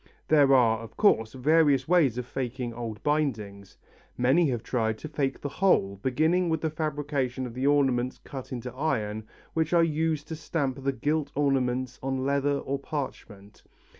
[0.29, 3.77] There are, of course, various ways of faking old bindings.
[4.17, 8.51] Many have tried to fake the whole, beginning with the fabrication of the ornaments cut
[8.51, 13.61] in iron which are used to stamp the gilt ornaments on leather or parchment.